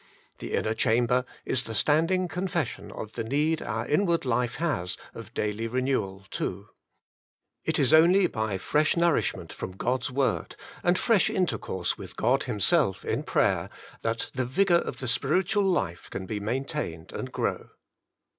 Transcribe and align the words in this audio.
The 0.39 0.53
inner 0.55 0.73
chamber 0.73 1.25
is 1.45 1.65
the 1.65 1.75
standing 1.75 2.27
confession 2.27 2.91
of 2.91 3.11
the 3.11 3.23
Need 3.23 3.61
Our 3.61 3.85
Inward 3.85 4.25
Life 4.25 4.55
Has 4.55 4.97
of 5.13 5.31
Daily 5.35 5.69
Kenewal 5.69 6.25
too. 6.31 6.69
It 7.65 7.77
is 7.77 7.93
only 7.93 8.25
by 8.25 8.55
■, 8.57 8.59
fresh 8.59 8.97
nourishment 8.97 9.53
from 9.53 9.73
God's 9.77 10.09
Word, 10.09 10.55
and 10.81 10.97
fresh 10.97 11.29
intercourse 11.29 11.99
with 11.99 12.15
God 12.15 12.45
Himself 12.45 13.05
in 13.05 13.21
prayer, 13.21 13.69
that 14.01 14.31
the 14.33 14.43
vigour 14.43 14.77
of 14.79 14.97
the 14.97 15.07
spiritual 15.07 15.65
life 15.65 16.09
can 16.09 16.25
be 16.25 16.39
maintained 16.39 17.11
and 17.13 17.25
^ii^ 17.27 17.27
ot 17.27 17.33
c^v^ 17.33 17.33
grow. 17.33 17.69